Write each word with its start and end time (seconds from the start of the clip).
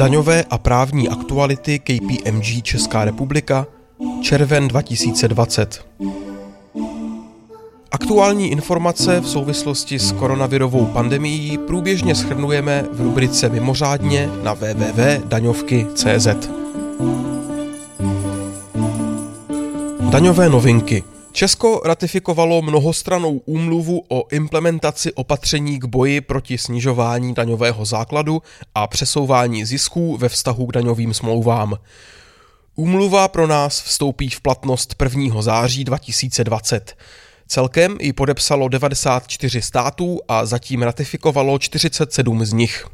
Daňové 0.00 0.44
a 0.50 0.58
právní 0.58 1.08
aktuality 1.08 1.78
KPMG 1.78 2.62
Česká 2.62 3.04
republika, 3.04 3.66
červen 4.22 4.68
2020. 4.68 5.86
Aktuální 7.90 8.50
informace 8.50 9.20
v 9.20 9.28
souvislosti 9.28 9.98
s 9.98 10.12
koronavirovou 10.12 10.86
pandemií 10.86 11.58
průběžně 11.58 12.14
schrnujeme 12.14 12.84
v 12.92 13.00
rubrice 13.00 13.48
Mimořádně 13.48 14.30
na 14.42 14.54
www.daňovky.cz. 14.54 16.48
Daňové 20.10 20.48
novinky– 20.48 21.04
Česko 21.40 21.80
ratifikovalo 21.84 22.62
mnohostranou 22.62 23.38
úmluvu 23.38 24.04
o 24.08 24.28
implementaci 24.30 25.12
opatření 25.12 25.78
k 25.78 25.84
boji 25.84 26.20
proti 26.20 26.58
snižování 26.58 27.34
daňového 27.34 27.84
základu 27.84 28.42
a 28.74 28.86
přesouvání 28.86 29.64
zisků 29.64 30.16
ve 30.16 30.28
vztahu 30.28 30.66
k 30.66 30.72
daňovým 30.72 31.14
smlouvám. 31.14 31.76
Úmluva 32.74 33.28
pro 33.28 33.46
nás 33.46 33.82
vstoupí 33.82 34.28
v 34.28 34.40
platnost 34.40 34.94
1. 35.02 35.42
září 35.42 35.84
2020. 35.84 36.96
Celkem 37.46 37.96
ji 38.00 38.12
podepsalo 38.12 38.68
94 38.68 39.62
států 39.62 40.20
a 40.28 40.46
zatím 40.46 40.82
ratifikovalo 40.82 41.58
47 41.58 42.44
z 42.44 42.52
nich. 42.52 42.86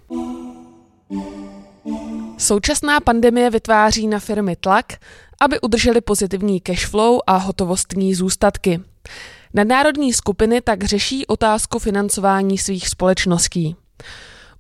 Současná 2.38 3.00
pandemie 3.00 3.50
vytváří 3.50 4.06
na 4.06 4.18
firmy 4.18 4.56
tlak, 4.56 4.92
aby 5.40 5.60
udrželi 5.60 6.00
pozitivní 6.00 6.60
cashflow 6.60 7.18
a 7.26 7.36
hotovostní 7.36 8.14
zůstatky. 8.14 8.80
Nadnárodní 9.54 10.12
skupiny 10.12 10.60
tak 10.60 10.84
řeší 10.84 11.26
otázku 11.26 11.78
financování 11.78 12.58
svých 12.58 12.88
společností. 12.88 13.76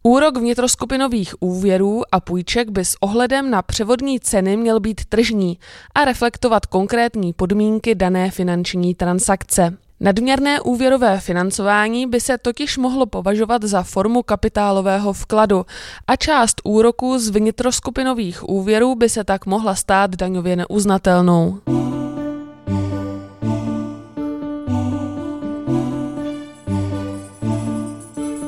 Úrok 0.02 0.36
vnitroskupinových 0.36 1.34
úvěrů 1.40 2.02
a 2.12 2.20
půjček 2.20 2.70
by 2.70 2.84
s 2.84 2.96
ohledem 3.00 3.50
na 3.50 3.62
převodní 3.62 4.20
ceny 4.20 4.56
měl 4.56 4.80
být 4.80 5.04
tržní 5.04 5.58
a 5.94 6.04
reflektovat 6.04 6.66
konkrétní 6.66 7.32
podmínky 7.32 7.94
dané 7.94 8.30
finanční 8.30 8.94
transakce. 8.94 9.76
Nadměrné 10.00 10.60
úvěrové 10.60 11.20
financování 11.20 12.06
by 12.06 12.20
se 12.20 12.38
totiž 12.38 12.78
mohlo 12.78 13.06
považovat 13.06 13.62
za 13.62 13.82
formu 13.82 14.22
kapitálového 14.22 15.12
vkladu 15.12 15.66
a 16.06 16.16
část 16.16 16.60
úroků 16.64 17.18
z 17.18 17.28
vnitroskupinových 17.28 18.48
úvěrů 18.48 18.94
by 18.94 19.08
se 19.08 19.24
tak 19.24 19.46
mohla 19.46 19.74
stát 19.74 20.16
daňově 20.16 20.56
neuznatelnou. 20.56 21.58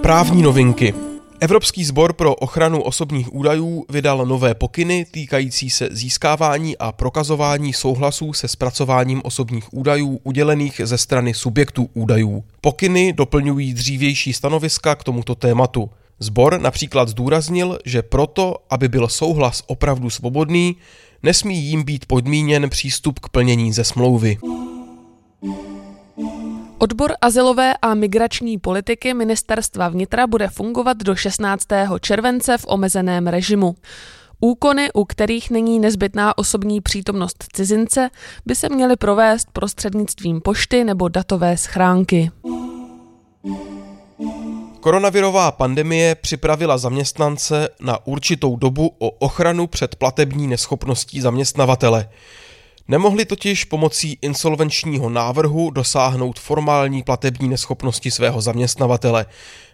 Právní 0.02 0.42
novinky 0.42 1.07
Evropský 1.41 1.84
sbor 1.84 2.12
pro 2.12 2.34
ochranu 2.34 2.83
osobních 2.83 3.34
údajů 3.34 3.84
vydal 3.89 4.27
nové 4.27 4.55
pokyny 4.55 5.06
týkající 5.11 5.70
se 5.70 5.89
získávání 5.91 6.78
a 6.78 6.92
prokazování 6.92 7.72
souhlasů 7.72 8.33
se 8.33 8.48
zpracováním 8.48 9.20
osobních 9.25 9.75
údajů 9.75 10.20
udělených 10.25 10.81
ze 10.84 10.98
strany 10.98 11.34
subjektů 11.34 11.91
údajů. 11.94 12.44
Pokyny 12.61 13.12
doplňují 13.12 13.75
dřívější 13.75 14.33
stanoviska 14.33 14.94
k 14.94 15.05
tomuto 15.05 15.34
tématu. 15.34 15.91
Zbor 16.19 16.61
například 16.61 17.09
zdůraznil, 17.09 17.78
že 17.84 18.03
proto, 18.03 18.56
aby 18.70 18.89
byl 18.89 19.09
souhlas 19.09 19.62
opravdu 19.66 20.11
svobodný, 20.11 20.77
nesmí 21.22 21.64
jim 21.64 21.83
být 21.83 22.06
podmíněn 22.06 22.70
přístup 22.70 23.19
k 23.19 23.28
plnění 23.28 23.72
ze 23.72 23.84
smlouvy. 23.84 24.39
Odbor 26.80 27.12
azylové 27.20 27.74
a 27.82 27.94
migrační 27.94 28.58
politiky 28.58 29.14
ministerstva 29.14 29.88
vnitra 29.88 30.26
bude 30.26 30.48
fungovat 30.48 30.96
do 30.96 31.16
16. 31.16 31.66
července 32.00 32.58
v 32.58 32.64
omezeném 32.68 33.26
režimu. 33.26 33.74
Úkony, 34.40 34.92
u 34.92 35.04
kterých 35.04 35.50
není 35.50 35.78
nezbytná 35.78 36.38
osobní 36.38 36.80
přítomnost 36.80 37.44
cizince, 37.52 38.10
by 38.46 38.54
se 38.54 38.68
měly 38.68 38.96
provést 38.96 39.48
prostřednictvím 39.53 40.41
pošty 40.41 40.84
nebo 40.84 41.08
datové 41.08 41.56
schránky. 41.56 42.30
Koronavirová 44.80 45.53
pandemie 45.53 46.14
připravila 46.14 46.78
zaměstnance 46.78 47.69
na 47.80 48.06
určitou 48.06 48.56
dobu 48.56 48.94
o 48.98 49.10
ochranu 49.10 49.66
před 49.66 49.97
platební 49.97 50.47
neschopností 50.47 51.20
zaměstnavatele. 51.20 52.08
Nemohli 52.91 53.25
totiž 53.25 53.65
pomocí 53.65 54.19
insolvenčního 54.22 55.10
návrhu 55.10 55.71
dosáhnout 55.71 56.38
formální 56.38 57.03
platební 57.03 57.49
neschopnosti 57.49 58.10
svého 58.10 58.41
zaměstnavatele, 58.41 59.26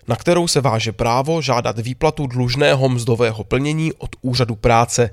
na 0.09 0.17
kterou 0.17 0.49
se 0.49 0.61
váže 0.61 0.93
právo 0.93 1.43
žádat 1.43 1.79
výplatu 1.79 2.27
dlužného 2.27 2.89
mzdového 2.89 3.45
plnění 3.45 3.93
od 3.93 4.11
úřadu 4.23 4.57
práce. 4.57 5.11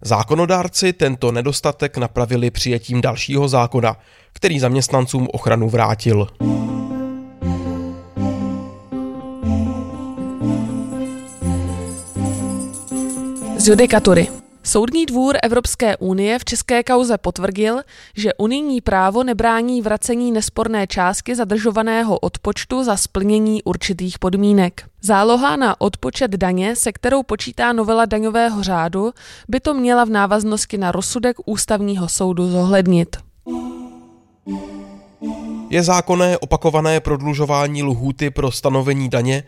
Zákonodárci 0.00 0.92
tento 0.92 1.32
nedostatek 1.32 1.96
napravili 1.96 2.50
přijetím 2.50 3.00
dalšího 3.00 3.48
zákona, 3.48 3.96
který 4.32 4.58
zaměstnancům 4.58 5.28
ochranu 5.32 5.68
vrátil. 5.68 6.28
Z 13.56 13.68
judikatury. 13.68 14.37
Soudní 14.68 15.06
dvůr 15.06 15.36
Evropské 15.42 15.96
unie 15.96 16.38
v 16.38 16.44
české 16.44 16.82
kauze 16.82 17.18
potvrdil, 17.18 17.80
že 18.16 18.34
unijní 18.34 18.80
právo 18.80 19.24
nebrání 19.24 19.82
vracení 19.82 20.32
nesporné 20.32 20.86
částky 20.86 21.34
zadržovaného 21.34 22.18
odpočtu 22.18 22.84
za 22.84 22.96
splnění 22.96 23.62
určitých 23.62 24.18
podmínek. 24.18 24.84
Záloha 25.02 25.56
na 25.56 25.80
odpočet 25.80 26.30
daně, 26.30 26.76
se 26.76 26.92
kterou 26.92 27.22
počítá 27.22 27.72
novela 27.72 28.04
daňového 28.04 28.62
řádu, 28.62 29.12
by 29.48 29.60
to 29.60 29.74
měla 29.74 30.04
v 30.04 30.10
návaznosti 30.10 30.78
na 30.78 30.92
rozsudek 30.92 31.36
ústavního 31.46 32.08
soudu 32.08 32.50
zohlednit. 32.50 33.16
Je 35.70 35.82
zákonné 35.82 36.38
opakované 36.38 37.00
prodlužování 37.00 37.82
lhůty 37.82 38.30
pro 38.30 38.50
stanovení 38.50 39.08
daně, 39.08 39.42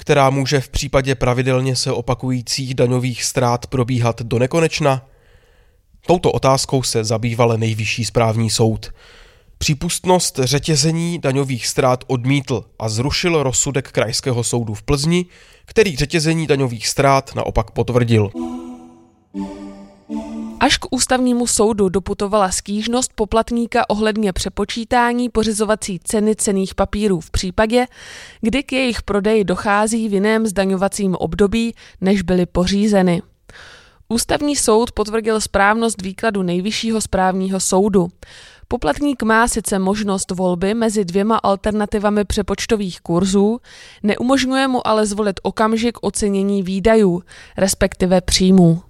která 0.00 0.30
může 0.30 0.60
v 0.60 0.68
případě 0.68 1.14
pravidelně 1.14 1.76
se 1.76 1.92
opakujících 1.92 2.74
daňových 2.74 3.24
ztrát 3.24 3.66
probíhat 3.66 4.22
do 4.22 4.38
nekonečna? 4.38 5.06
Touto 6.06 6.32
otázkou 6.32 6.82
se 6.82 7.04
zabýval 7.04 7.58
nejvyšší 7.58 8.04
správní 8.04 8.50
soud. 8.50 8.90
Přípustnost 9.58 10.40
řetězení 10.42 11.18
daňových 11.18 11.66
ztrát 11.66 12.04
odmítl 12.06 12.64
a 12.78 12.88
zrušil 12.88 13.42
rozsudek 13.42 13.90
Krajského 13.92 14.44
soudu 14.44 14.74
v 14.74 14.82
Plzni, 14.82 15.26
který 15.64 15.96
řetězení 15.96 16.46
daňových 16.46 16.88
ztrát 16.88 17.34
naopak 17.34 17.70
potvrdil. 17.70 18.30
Až 20.60 20.76
k 20.78 20.86
ústavnímu 20.90 21.46
soudu 21.46 21.88
doputovala 21.88 22.50
stížnost 22.50 23.12
poplatníka 23.14 23.90
ohledně 23.90 24.32
přepočítání 24.32 25.28
pořizovací 25.28 26.00
ceny 26.04 26.36
cených 26.36 26.74
papírů 26.74 27.20
v 27.20 27.30
případě, 27.30 27.86
kdy 28.40 28.62
k 28.62 28.72
jejich 28.72 29.02
prodeji 29.02 29.44
dochází 29.44 30.08
v 30.08 30.12
jiném 30.12 30.46
zdaňovacím 30.46 31.14
období, 31.14 31.74
než 32.00 32.22
byly 32.22 32.46
pořízeny. 32.46 33.22
Ústavní 34.08 34.56
soud 34.56 34.92
potvrdil 34.92 35.40
správnost 35.40 36.02
výkladu 36.02 36.42
Nejvyššího 36.42 37.00
správního 37.00 37.60
soudu. 37.60 38.08
Poplatník 38.68 39.22
má 39.22 39.48
sice 39.48 39.78
možnost 39.78 40.30
volby 40.30 40.74
mezi 40.74 41.04
dvěma 41.04 41.36
alternativami 41.36 42.24
přepočtových 42.24 43.00
kurzů, 43.00 43.60
neumožňuje 44.02 44.68
mu 44.68 44.86
ale 44.86 45.06
zvolit 45.06 45.40
okamžik 45.42 45.98
ocenění 46.00 46.62
výdajů, 46.62 47.22
respektive 47.56 48.20
příjmů. 48.20 48.82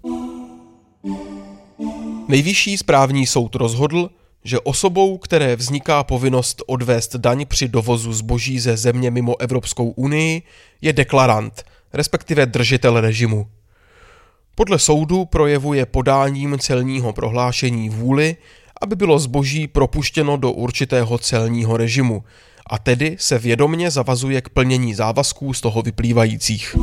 Nejvyšší 2.30 2.78
správní 2.78 3.26
soud 3.26 3.54
rozhodl, 3.54 4.10
že 4.44 4.60
osobou, 4.60 5.18
které 5.18 5.56
vzniká 5.56 6.04
povinnost 6.04 6.62
odvést 6.66 7.16
daň 7.16 7.46
při 7.46 7.68
dovozu 7.68 8.12
zboží 8.12 8.60
ze 8.60 8.76
země 8.76 9.10
mimo 9.10 9.40
Evropskou 9.40 9.90
unii, 9.90 10.42
je 10.80 10.92
deklarant, 10.92 11.62
respektive 11.92 12.46
držitel 12.46 13.00
režimu. 13.00 13.46
Podle 14.54 14.78
soudu 14.78 15.24
projevuje 15.24 15.86
podáním 15.86 16.58
celního 16.58 17.12
prohlášení 17.12 17.88
vůli, 17.88 18.36
aby 18.80 18.96
bylo 18.96 19.18
zboží 19.18 19.66
propuštěno 19.66 20.36
do 20.36 20.52
určitého 20.52 21.18
celního 21.18 21.76
režimu 21.76 22.24
a 22.66 22.78
tedy 22.78 23.16
se 23.20 23.38
vědomně 23.38 23.90
zavazuje 23.90 24.40
k 24.40 24.48
plnění 24.48 24.94
závazků 24.94 25.54
z 25.54 25.60
toho 25.60 25.82
vyplývajících. 25.82 26.76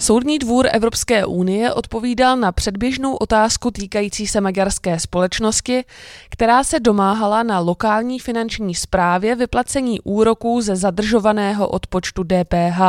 Soudní 0.00 0.38
dvůr 0.38 0.68
Evropské 0.72 1.26
unie 1.26 1.74
odpovídal 1.74 2.36
na 2.36 2.52
předběžnou 2.52 3.14
otázku 3.14 3.70
týkající 3.70 4.26
se 4.26 4.40
maďarské 4.40 5.00
společnosti, 5.00 5.84
která 6.30 6.64
se 6.64 6.80
domáhala 6.80 7.42
na 7.42 7.58
lokální 7.58 8.18
finanční 8.18 8.74
správě 8.74 9.34
vyplacení 9.34 10.00
úroků 10.00 10.60
ze 10.60 10.76
zadržovaného 10.76 11.68
odpočtu 11.68 12.24
DPH. 12.24 12.80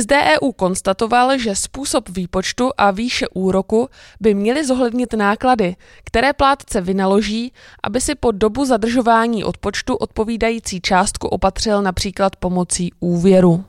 SDEU 0.00 0.52
konstatoval, 0.56 1.38
že 1.38 1.56
způsob 1.56 2.08
výpočtu 2.08 2.70
a 2.78 2.90
výše 2.90 3.26
úroku 3.28 3.88
by 4.20 4.34
měly 4.34 4.64
zohlednit 4.64 5.12
náklady, 5.12 5.76
které 6.04 6.32
plátce 6.32 6.80
vynaloží, 6.80 7.52
aby 7.82 8.00
si 8.00 8.14
po 8.14 8.32
dobu 8.32 8.64
zadržování 8.64 9.44
odpočtu 9.44 9.96
odpovídající 9.96 10.80
částku 10.80 11.28
opatřil 11.28 11.82
například 11.82 12.36
pomocí 12.36 12.90
úvěru. 13.00 13.64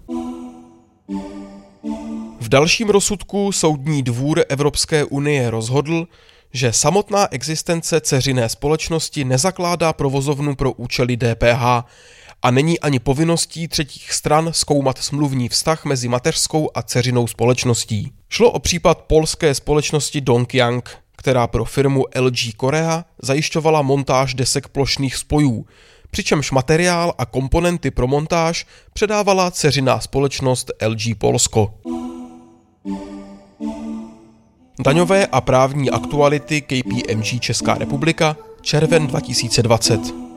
V 2.49 2.51
dalším 2.51 2.89
rozsudku 2.89 3.51
Soudní 3.51 4.03
dvůr 4.03 4.43
Evropské 4.49 5.03
unie 5.03 5.49
rozhodl, 5.49 6.07
že 6.53 6.73
samotná 6.73 7.33
existence 7.33 8.01
ceřiné 8.01 8.49
společnosti 8.49 9.25
nezakládá 9.25 9.93
provozovnu 9.93 10.55
pro 10.55 10.71
účely 10.71 11.17
DPH 11.17 11.63
a 12.41 12.51
není 12.51 12.79
ani 12.79 12.99
povinností 12.99 13.67
třetích 13.67 14.13
stran 14.13 14.49
zkoumat 14.53 14.97
smluvní 14.97 15.49
vztah 15.49 15.85
mezi 15.85 16.07
mateřskou 16.07 16.69
a 16.75 16.81
ceřinou 16.81 17.27
společností. 17.27 18.11
Šlo 18.29 18.51
o 18.51 18.59
případ 18.59 18.97
polské 18.97 19.53
společnosti 19.53 20.21
Dongkyang, 20.21 20.89
která 21.15 21.47
pro 21.47 21.65
firmu 21.65 22.05
LG 22.19 22.55
Korea 22.57 23.05
zajišťovala 23.21 23.81
montáž 23.81 24.33
desek 24.33 24.67
plošných 24.67 25.15
spojů, 25.15 25.65
přičemž 26.11 26.51
materiál 26.51 27.13
a 27.17 27.25
komponenty 27.25 27.91
pro 27.91 28.07
montáž 28.07 28.65
předávala 28.93 29.51
ceřiná 29.51 29.99
společnost 29.99 30.71
LG 30.87 31.17
Polsko. 31.17 31.73
Daňové 34.79 35.25
a 35.27 35.41
právní 35.41 35.89
aktuality 35.89 36.61
KPMG 36.61 37.39
Česká 37.39 37.73
republika, 37.73 38.37
červen 38.61 39.07
2020. 39.07 40.28